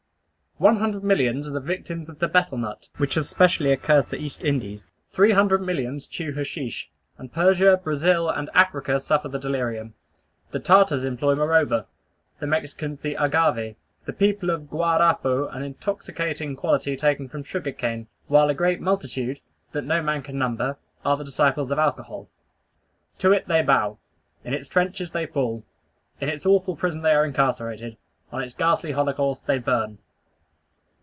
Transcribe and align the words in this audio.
One 0.57 0.77
hundred 0.77 1.03
millions 1.03 1.47
are 1.47 1.51
the 1.51 1.59
victims 1.59 2.07
of 2.07 2.19
the 2.19 2.27
betel 2.27 2.55
nut, 2.55 2.87
which 2.97 3.15
has 3.15 3.27
specially 3.27 3.71
accursed 3.71 4.11
the 4.11 4.19
East 4.21 4.43
Indies. 4.43 4.87
Three 5.11 5.31
hundred 5.31 5.63
millions 5.63 6.05
chew 6.05 6.33
hashish, 6.33 6.87
and 7.17 7.33
Persia, 7.33 7.81
Brazil, 7.83 8.29
and 8.29 8.47
Africa 8.53 8.99
suffer 8.99 9.27
the 9.27 9.39
delirium. 9.39 9.95
The 10.51 10.59
Tartars 10.59 11.03
employ 11.03 11.33
murowa; 11.33 11.87
the 12.39 12.45
Mexicans 12.45 12.99
the 12.99 13.15
agave; 13.15 13.75
the 14.05 14.13
people 14.13 14.51
of 14.51 14.69
Guarapo 14.69 15.47
an 15.47 15.63
intoxicating 15.63 16.55
quality 16.55 16.95
taken 16.95 17.27
from 17.27 17.41
sugar 17.41 17.71
cane; 17.71 18.05
while 18.27 18.47
a 18.49 18.53
great 18.53 18.79
multitude, 18.79 19.39
that 19.71 19.83
no 19.85 19.99
man 20.03 20.21
can 20.21 20.37
number, 20.37 20.77
are 21.03 21.17
the 21.17 21.25
disciples 21.25 21.71
of 21.71 21.79
alcohol. 21.79 22.29
To 23.17 23.31
it 23.31 23.47
they 23.47 23.63
bow. 23.63 23.97
In 24.43 24.53
its 24.53 24.69
trenches 24.69 25.09
they 25.09 25.25
fall. 25.25 25.63
In 26.19 26.29
its 26.29 26.45
awful 26.45 26.75
prison 26.75 27.01
they 27.01 27.13
are 27.15 27.25
incarcerated. 27.25 27.97
On 28.31 28.43
its 28.43 28.53
ghastly 28.53 28.91
holocaust 28.91 29.47
they 29.47 29.57
burn. 29.57 29.97